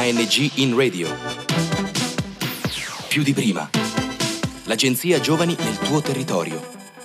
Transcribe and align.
ANG 0.00 0.52
in 0.54 0.74
radio. 0.74 1.08
Più 3.06 3.22
di 3.22 3.34
prima. 3.34 3.68
L'agenzia 4.64 5.20
Giovani 5.20 5.54
nel 5.58 5.76
tuo 5.76 6.00
territorio. 6.00 6.58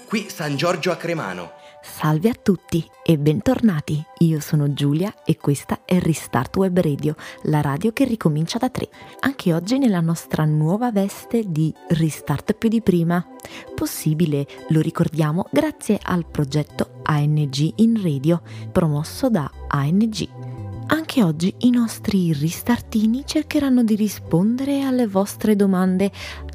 Qui 0.06 0.28
San 0.30 0.56
Giorgio 0.56 0.92
a 0.92 0.96
Cremano. 0.96 1.52
Salve 1.84 2.30
a 2.30 2.34
tutti 2.42 2.90
e 3.04 3.18
bentornati. 3.18 4.02
Io 4.20 4.40
sono 4.40 4.72
Giulia 4.72 5.14
e 5.26 5.36
questa 5.36 5.82
è 5.84 6.00
Restart 6.00 6.56
Web 6.56 6.80
Radio, 6.80 7.18
la 7.44 7.60
radio 7.60 7.92
che 7.92 8.06
ricomincia 8.06 8.58
da 8.58 8.70
tre. 8.70 8.88
Anche 9.20 9.54
oggi 9.54 9.78
nella 9.78 10.00
nostra 10.00 10.46
nuova 10.46 10.90
veste 10.94 11.44
di 11.46 11.74
Restart 11.90 12.54
più 12.54 12.70
di 12.70 12.82
prima. 12.82 13.28
Possibile, 13.76 14.48
lo 14.70 14.80
ricordiamo, 14.80 15.48
grazie 15.52 16.00
al 16.02 16.26
progetto 16.26 17.02
ANG 17.04 17.74
in 17.76 18.02
Radio, 18.02 18.42
promosso 18.72 19.30
da 19.30 19.52
ANG. 19.68 20.55
Anche 20.88 21.24
oggi 21.24 21.54
i 21.60 21.72
nostri 21.72 22.32
ristartini 22.32 23.24
cercheranno 23.26 23.84
di 23.84 23.96
rispondere 23.96 24.84
alle 24.84 25.08
vostre 25.08 25.56
domande, 25.56 26.12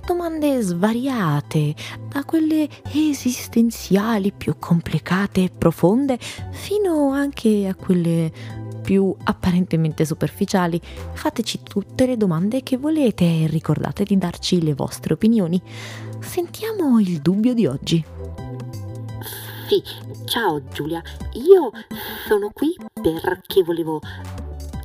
domande 0.07 0.61
svariate, 0.61 1.75
da 2.09 2.25
quelle 2.25 2.69
esistenziali 2.93 4.33
più 4.33 4.55
complicate 4.59 5.45
e 5.45 5.51
profonde, 5.51 6.19
fino 6.53 7.11
anche 7.11 7.67
a 7.67 7.75
quelle 7.75 8.31
più 8.81 9.15
apparentemente 9.25 10.05
superficiali. 10.05 10.81
Fateci 11.13 11.61
tutte 11.65 12.07
le 12.07 12.17
domande 12.17 12.63
che 12.63 12.77
volete 12.77 13.25
e 13.25 13.47
ricordate 13.49 14.05
di 14.05 14.17
darci 14.17 14.63
le 14.63 14.75
vostre 14.75 15.15
opinioni. 15.15 15.61
Sentiamo 16.21 17.01
il 17.01 17.21
dubbio 17.21 17.53
di 17.53 17.67
oggi. 17.67 18.20
Sì, 19.71 19.81
ciao 20.25 20.65
Giulia, 20.65 21.01
io 21.35 21.71
sono 22.27 22.51
qui 22.53 22.75
perché 23.01 23.63
volevo 23.63 24.01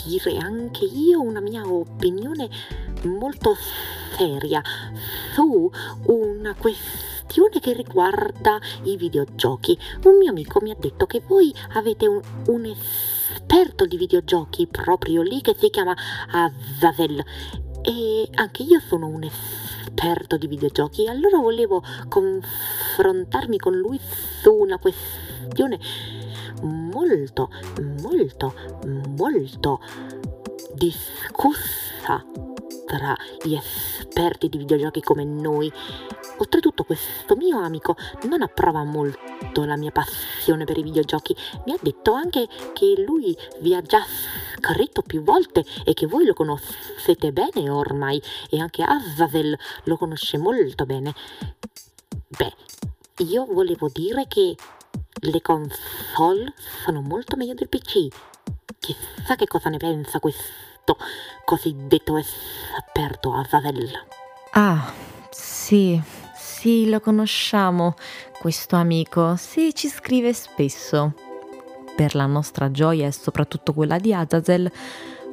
dire 0.05 0.37
anche 0.37 0.85
io 0.85 1.21
una 1.21 1.39
mia 1.39 1.67
opinione 1.67 2.47
molto 3.05 3.55
seria 4.15 4.61
su 5.33 5.71
una 6.03 6.53
questione 6.53 7.59
che 7.59 7.73
riguarda 7.73 8.59
i 8.83 8.95
videogiochi. 8.95 9.75
Un 10.03 10.17
mio 10.17 10.29
amico 10.29 10.59
mi 10.61 10.69
ha 10.69 10.77
detto 10.77 11.07
che 11.07 11.23
voi 11.25 11.51
avete 11.73 12.05
un, 12.05 12.21
un 12.49 12.65
esperto 12.65 13.87
di 13.87 13.97
videogiochi 13.97 14.67
proprio 14.67 15.23
lì 15.23 15.41
che 15.41 15.55
si 15.57 15.71
chiama 15.71 15.95
Azazel 16.29 17.25
e 17.81 18.29
anche 18.35 18.61
io 18.61 18.79
sono 18.81 19.07
un 19.07 19.23
esperto 19.23 19.64
di 20.37 20.47
videogiochi, 20.47 21.07
allora 21.07 21.37
volevo 21.37 21.83
confrontarmi 22.07 23.57
con 23.57 23.75
lui 23.75 23.99
su 24.41 24.53
una 24.53 24.77
questione 24.77 25.79
molto, 26.61 27.49
molto, 28.01 28.53
molto 29.17 29.79
discussa 30.73 32.23
tra 32.85 33.15
gli 33.43 33.55
esperti 33.55 34.49
di 34.49 34.57
videogiochi 34.57 35.01
come 35.01 35.23
noi. 35.23 35.71
Oltretutto 36.37 36.83
questo 36.83 37.35
mio 37.35 37.59
amico 37.59 37.95
non 38.23 38.41
approva 38.41 38.83
molto 38.83 39.24
la 39.65 39.77
mia 39.77 39.91
passione 39.91 40.65
per 40.65 40.77
i 40.77 40.83
videogiochi. 40.83 41.35
Mi 41.65 41.73
ha 41.73 41.77
detto 41.81 42.13
anche 42.13 42.47
che 42.73 43.03
lui 43.05 43.35
vi 43.59 43.73
ha 43.73 43.81
già 43.81 44.03
scritto 44.57 45.01
più 45.01 45.23
volte 45.23 45.65
e 45.83 45.93
che 45.93 46.07
voi 46.07 46.25
lo 46.25 46.33
conoscete 46.33 47.31
bene 47.31 47.69
ormai 47.69 48.21
e 48.49 48.59
anche 48.59 48.83
Azazel 48.83 49.57
lo 49.83 49.97
conosce 49.97 50.37
molto 50.37 50.85
bene. 50.85 51.13
Beh, 52.27 52.53
io 53.23 53.45
volevo 53.45 53.89
dire 53.91 54.25
che 54.27 54.55
le 55.21 55.41
console 55.41 56.53
sono 56.83 57.01
molto 57.01 57.35
meglio 57.35 57.53
del 57.53 57.69
PC. 57.69 58.07
Chissà 58.79 59.35
che 59.35 59.47
cosa 59.47 59.69
ne 59.69 59.77
pensa 59.77 60.19
questo 60.19 60.97
cosiddetto 61.45 62.17
esperto 62.17 63.33
Azazel. 63.33 63.89
Ah, 64.51 64.93
sì, 65.29 66.01
sì, 66.65 66.89
lo 66.89 66.99
conosciamo, 66.99 67.93
questo 68.39 68.75
amico. 68.75 69.35
Sì, 69.35 69.71
ci 69.75 69.87
scrive 69.87 70.33
spesso. 70.33 71.13
Per 71.95 72.15
la 72.15 72.25
nostra 72.25 72.71
gioia 72.71 73.05
e 73.05 73.11
soprattutto 73.11 73.71
quella 73.71 73.99
di 73.99 74.11
Azazel, 74.11 74.71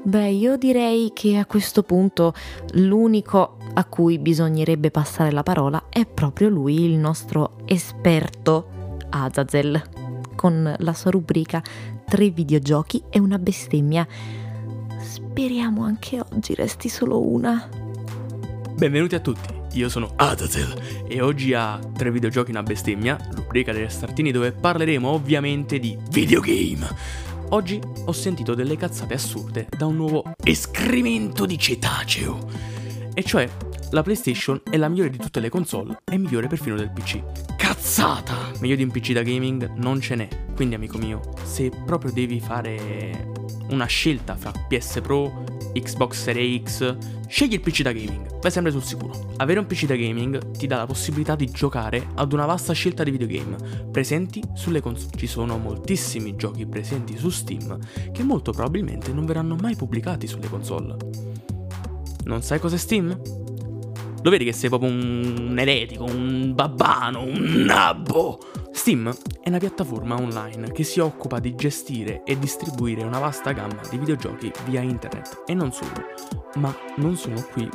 beh, 0.03 0.29
io 0.29 0.59
direi 0.59 1.11
che 1.15 1.39
a 1.39 1.47
questo 1.47 1.85
punto 1.85 2.35
l'unico 2.73 3.57
a 3.73 3.85
cui 3.87 4.19
bisognerebbe 4.19 4.91
passare 4.91 5.33
la 5.33 5.43
parola 5.43 5.85
è 5.89 6.05
proprio 6.05 6.51
lui, 6.51 6.85
il 6.85 6.99
nostro 6.99 7.57
esperto 7.65 8.99
Azazel, 9.09 9.83
con 10.37 10.75
la 10.77 10.93
sua 10.93 11.13
rubrica 11.13 11.63
Tre 12.05 12.29
videogiochi 12.29 13.05
e 13.09 13.19
una 13.19 13.39
bestemmia. 13.39 14.07
Speriamo 15.01 15.83
anche 15.83 16.21
oggi 16.21 16.55
resti 16.55 16.91
solo 16.91 17.27
una. 17.27 17.82
Benvenuti 18.83 19.15
a 19.15 19.21
tutti, 19.21 19.79
io 19.79 19.89
sono 19.89 20.13
Azazel 20.17 21.05
e 21.07 21.21
oggi 21.21 21.55
a 21.55 21.79
Tre 21.79 22.11
videogiochi 22.11 22.51
una 22.51 22.65
bestemmia, 22.65 23.17
rubrica 23.31 23.73
degli 23.73 23.89
startini 23.89 24.33
dove 24.33 24.51
parleremo 24.51 25.09
ovviamente 25.09 25.79
di 25.79 25.97
videogame. 26.11 26.89
Oggi 27.51 27.81
ho 28.07 28.11
sentito 28.11 28.55
delle 28.55 28.77
cazzate 28.77 29.15
assurde 29.15 29.69
da 29.79 29.87
un 29.87 29.95
nuovo 29.95 30.25
escremento 30.43 31.47
di 31.47 31.57
cetaceo. 31.61 32.51
E 33.15 33.23
cioè, 33.23 33.49
la 33.93 34.03
PlayStation 34.03 34.61
è 34.69 34.77
la 34.77 34.89
migliore 34.89 35.11
di 35.11 35.19
tutte 35.19 35.39
le 35.39 35.49
console 35.49 36.01
e 36.05 36.19
migliore 36.19 36.49
perfino 36.49 36.75
del 36.75 36.91
PC. 36.91 37.23
Cazzata! 37.57 38.51
Meglio 38.59 38.75
di 38.75 38.83
un 38.83 38.91
PC 38.91 39.13
da 39.13 39.23
gaming 39.23 39.75
non 39.77 40.01
ce 40.01 40.17
n'è. 40.17 40.29
Quindi 40.57 40.75
amico 40.75 40.99
mio, 40.99 41.21
se 41.45 41.71
proprio 41.87 42.11
devi 42.11 42.41
fare 42.41 43.31
una 43.71 43.87
scelta 43.87 44.35
fra 44.35 44.51
PS 44.51 44.99
Pro, 45.03 45.45
Xbox 45.73 46.23
Series 46.23 46.63
X, 46.63 46.97
scegli 47.29 47.55
il 47.55 47.61
PC 47.61 47.83
da 47.83 47.93
gaming, 47.93 48.41
vai 48.41 48.51
sempre 48.51 48.73
sul 48.73 48.83
sicuro. 48.83 49.33
Avere 49.39 49.59
un 49.59 49.67
PC 49.67 49.87
da 49.87 49.97
gaming 49.97 50.53
ti 50.53 50.67
dà 50.67 50.77
la 50.79 50.87
possibilità 50.87 51.35
di 51.35 51.51
giocare 51.51 52.09
ad 52.15 52.33
una 52.33 52.47
vasta 52.47 52.73
scelta 52.73 53.03
di 53.03 53.11
videogame 53.11 53.57
presenti 53.91 54.43
sulle 54.55 54.81
console. 54.81 55.17
Ci 55.17 55.27
sono 55.27 55.59
moltissimi 55.59 56.37
giochi 56.37 56.67
presenti 56.67 57.17
su 57.17 57.31
Steam 57.31 57.79
che 58.13 58.23
molto 58.23 58.53
probabilmente 58.53 59.13
non 59.13 59.25
verranno 59.25 59.57
mai 59.57 59.77
pubblicati 59.77 60.27
sulle 60.27 60.49
console. 60.49 60.97
Non 62.25 62.43
sai 62.43 62.61
cos'è 62.61 62.77
Steam? 62.77 63.21
Lo 64.23 64.31
vedi 64.31 64.45
che 64.45 64.53
sei 64.53 64.69
proprio 64.69 64.91
un 64.91 65.57
eretico, 65.59 66.05
un 66.05 66.53
babbano, 66.55 67.23
un 67.23 67.65
nabbo? 67.67 68.39
Steam 68.83 69.17
è 69.41 69.49
una 69.49 69.59
piattaforma 69.59 70.17
online 70.17 70.73
che 70.73 70.83
si 70.83 70.99
occupa 70.99 71.39
di 71.39 71.55
gestire 71.55 72.25
e 72.25 72.37
distribuire 72.37 73.05
una 73.05 73.21
vasta 73.21 73.53
gamma 73.53 73.81
di 73.89 73.97
videogiochi 73.97 74.51
via 74.65 74.81
internet 74.81 75.45
e 75.47 75.55
non 75.55 75.71
solo, 75.71 76.07
ma 76.57 76.77
non 76.97 77.17
sono 77.17 77.41
qui 77.53 77.69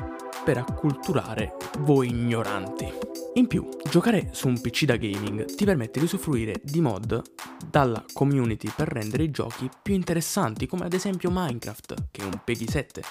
per 0.43 0.57
acculturare 0.57 1.55
voi 1.77 2.09
ignoranti. 2.09 2.91
In 3.35 3.47
più, 3.47 3.69
giocare 3.89 4.31
su 4.33 4.49
un 4.49 4.59
PC 4.59 4.83
da 4.83 4.97
gaming 4.97 5.45
ti 5.45 5.63
permette 5.63 5.99
di 5.99 6.05
usufruire 6.05 6.59
di 6.61 6.81
mod 6.81 7.21
dalla 7.65 8.03
community 8.11 8.69
per 8.75 8.89
rendere 8.89 9.23
i 9.23 9.31
giochi 9.31 9.69
più 9.81 9.93
interessanti, 9.93 10.67
come 10.67 10.83
ad 10.83 10.91
esempio 10.91 11.31
Minecraft, 11.31 12.07
che 12.11 12.21
è 12.21 12.25
un 12.25 12.41
Peggy 12.43 12.67
7, 12.67 13.01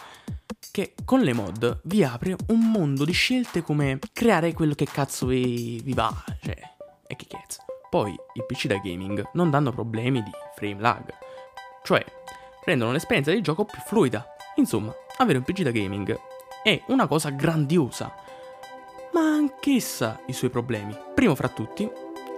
che 0.70 0.92
con 1.02 1.20
le 1.20 1.32
mod 1.32 1.80
vi 1.84 2.04
apre 2.04 2.36
un 2.48 2.70
mondo 2.70 3.06
di 3.06 3.12
scelte 3.12 3.62
come 3.62 3.98
creare 4.12 4.52
quello 4.52 4.74
che 4.74 4.84
cazzo 4.84 5.24
vi, 5.24 5.80
vi 5.82 5.94
va, 5.94 6.14
cioè, 6.42 6.58
e 7.06 7.16
che 7.16 7.26
cazzo. 7.26 7.65
Poi 7.96 8.14
i 8.34 8.44
PC 8.44 8.66
da 8.66 8.76
gaming 8.76 9.26
non 9.32 9.48
danno 9.48 9.72
problemi 9.72 10.22
di 10.22 10.30
frame 10.54 10.80
lag, 10.80 11.14
cioè 11.82 12.04
rendono 12.66 12.92
l'esperienza 12.92 13.32
di 13.32 13.40
gioco 13.40 13.64
più 13.64 13.80
fluida. 13.86 14.36
Insomma, 14.56 14.94
avere 15.16 15.38
un 15.38 15.44
PC 15.44 15.62
da 15.62 15.70
gaming 15.70 16.14
è 16.62 16.82
una 16.88 17.06
cosa 17.06 17.30
grandiosa, 17.30 18.14
ma 19.14 19.22
anch'essa 19.22 20.20
i 20.26 20.34
suoi 20.34 20.50
problemi. 20.50 20.94
Primo 21.14 21.34
fra 21.34 21.48
tutti, 21.48 21.90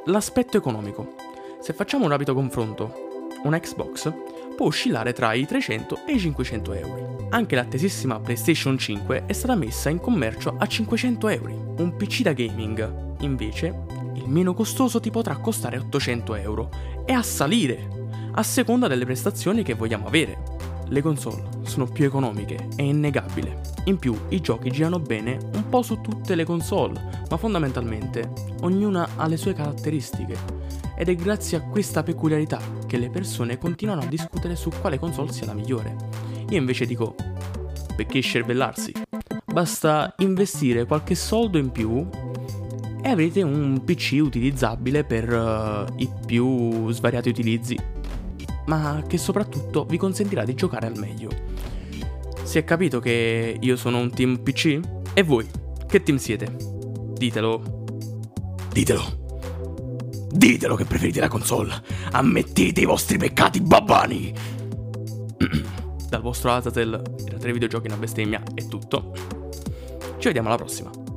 l'aspetto 0.04 0.56
economico. 0.56 1.14
Se 1.58 1.72
facciamo 1.72 2.04
un 2.04 2.10
rapido 2.10 2.34
confronto, 2.34 3.28
una 3.42 3.58
Xbox 3.58 4.12
può 4.54 4.66
oscillare 4.66 5.12
tra 5.12 5.32
i 5.32 5.44
300 5.44 6.02
e 6.06 6.12
i 6.12 6.20
500 6.20 6.72
euro. 6.72 7.26
Anche 7.30 7.56
l'attesissima 7.56 8.20
PlayStation 8.20 8.78
5 8.78 9.24
è 9.26 9.32
stata 9.32 9.56
messa 9.56 9.88
in 9.88 9.98
commercio 9.98 10.54
a 10.56 10.64
500 10.64 11.28
euro. 11.30 11.74
Un 11.78 11.96
PC 11.96 12.22
da 12.22 12.32
gaming, 12.32 13.16
invece, 13.22 13.97
meno 14.28 14.54
costoso 14.54 15.00
ti 15.00 15.10
potrà 15.10 15.36
costare 15.38 15.78
800 15.78 16.34
euro 16.36 16.70
e 17.04 17.12
a 17.12 17.22
salire, 17.22 17.88
a 18.32 18.42
seconda 18.42 18.86
delle 18.86 19.04
prestazioni 19.04 19.62
che 19.62 19.74
vogliamo 19.74 20.06
avere. 20.06 20.56
Le 20.88 21.02
console 21.02 21.44
sono 21.62 21.86
più 21.86 22.04
economiche, 22.04 22.68
è 22.76 22.82
innegabile. 22.82 23.60
In 23.84 23.98
più, 23.98 24.16
i 24.28 24.40
giochi 24.40 24.70
girano 24.70 24.98
bene 24.98 25.38
un 25.54 25.68
po' 25.68 25.82
su 25.82 26.00
tutte 26.00 26.34
le 26.34 26.44
console, 26.44 27.24
ma 27.28 27.36
fondamentalmente 27.36 28.32
ognuna 28.60 29.08
ha 29.16 29.26
le 29.26 29.36
sue 29.36 29.54
caratteristiche 29.54 30.36
ed 30.96 31.08
è 31.08 31.14
grazie 31.14 31.58
a 31.58 31.62
questa 31.62 32.02
peculiarità 32.02 32.58
che 32.86 32.96
le 32.96 33.10
persone 33.10 33.58
continuano 33.58 34.02
a 34.02 34.06
discutere 34.06 34.56
su 34.56 34.70
quale 34.80 34.98
console 34.98 35.32
sia 35.32 35.46
la 35.46 35.54
migliore. 35.54 35.94
Io 36.48 36.58
invece 36.58 36.86
dico, 36.86 37.14
perché 37.94 38.20
scervellarsi? 38.20 38.92
Basta 39.44 40.14
investire 40.18 40.86
qualche 40.86 41.14
soldo 41.14 41.58
in 41.58 41.70
più 41.70 42.08
e 43.02 43.08
avrete 43.08 43.42
un 43.42 43.82
PC 43.84 44.18
utilizzabile 44.20 45.04
per 45.04 45.32
uh, 45.32 45.92
i 45.96 46.08
più 46.26 46.90
svariati 46.90 47.28
utilizzi, 47.28 47.76
ma 48.66 49.02
che 49.06 49.18
soprattutto 49.18 49.84
vi 49.84 49.96
consentirà 49.96 50.44
di 50.44 50.54
giocare 50.54 50.86
al 50.86 50.98
meglio. 50.98 51.30
Si 52.42 52.58
è 52.58 52.64
capito 52.64 52.98
che 52.98 53.56
io 53.60 53.76
sono 53.76 53.98
un 53.98 54.10
team 54.10 54.38
PC? 54.38 54.80
E 55.14 55.22
voi? 55.22 55.46
Che 55.86 56.02
team 56.02 56.18
siete? 56.18 56.54
Ditelo. 57.14 57.84
Ditelo. 58.72 59.26
Ditelo 60.30 60.74
che 60.74 60.84
preferite 60.84 61.20
la 61.20 61.28
console. 61.28 61.72
Ammettete 62.12 62.80
i 62.80 62.84
vostri 62.84 63.18
peccati 63.18 63.60
babbani. 63.60 64.32
Dal 66.08 66.22
vostro 66.22 66.52
Azazel 66.52 67.02
e 67.18 67.30
da 67.30 67.36
tre 67.36 67.52
videogiochi 67.52 67.86
in 67.86 67.92
una 67.92 68.00
bestemmia 68.00 68.42
è 68.54 68.66
tutto. 68.66 69.12
Ci 70.18 70.26
vediamo 70.26 70.48
alla 70.48 70.56
prossima. 70.56 71.07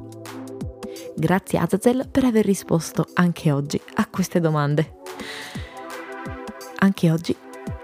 Grazie 1.15 1.59
Azazel 1.59 2.07
per 2.09 2.25
aver 2.25 2.45
risposto 2.45 3.07
anche 3.13 3.51
oggi 3.51 3.79
a 3.95 4.07
queste 4.07 4.39
domande. 4.39 4.99
Anche 6.77 7.11
oggi 7.11 7.35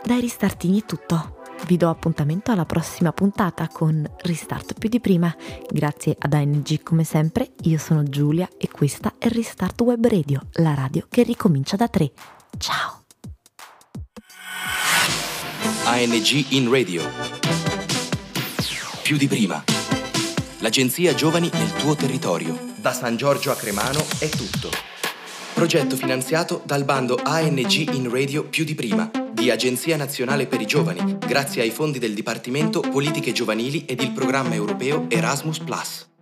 dai 0.03 0.21
Ristartini 0.21 0.81
è 0.81 0.85
tutto. 0.85 1.35
Vi 1.65 1.75
do 1.75 1.89
appuntamento 1.89 2.51
alla 2.51 2.65
prossima 2.65 3.11
puntata 3.11 3.67
con 3.67 4.09
Restart 4.21 4.75
più 4.77 4.89
di 4.89 4.99
prima. 4.99 5.35
Grazie 5.69 6.15
ad 6.17 6.33
ANG 6.33 6.81
come 6.81 7.03
sempre, 7.03 7.51
io 7.63 7.77
sono 7.77 8.03
Giulia 8.03 8.47
e 8.57 8.69
questa 8.69 9.13
è 9.17 9.27
Restart 9.27 9.81
Web 9.81 10.07
Radio, 10.07 10.41
la 10.53 10.73
radio 10.73 11.05
che 11.09 11.23
ricomincia 11.23 11.75
da 11.75 11.87
tre. 11.87 12.11
Ciao! 12.57 13.03
ANG 15.83 16.45
in 16.49 16.71
radio. 16.71 17.01
Più 19.03 19.17
di 19.17 19.27
prima. 19.27 19.63
L'agenzia 20.59 21.13
Giovani 21.13 21.49
nel 21.53 21.73
tuo 21.73 21.95
territorio. 21.95 22.66
Da 22.79 22.93
San 22.93 23.17
Giorgio 23.17 23.49
a 23.49 23.55
Cremano 23.55 24.05
è 24.19 24.29
tutto. 24.29 24.69
Progetto 25.55 25.95
finanziato 25.95 26.61
dal 26.63 26.83
bando 26.83 27.19
ANG 27.23 27.91
in 27.95 28.07
radio 28.07 28.43
più 28.43 28.63
di 28.63 28.75
prima 28.75 29.09
di 29.31 29.49
Agenzia 29.49 29.97
Nazionale 29.97 30.45
per 30.45 30.61
i 30.61 30.67
Giovani, 30.67 31.17
grazie 31.17 31.63
ai 31.63 31.71
fondi 31.71 31.97
del 31.97 32.13
Dipartimento 32.13 32.81
Politiche 32.81 33.31
Giovanili 33.31 33.85
ed 33.85 34.01
il 34.01 34.11
programma 34.11 34.53
europeo 34.53 35.07
Erasmus⁇ 35.09 35.57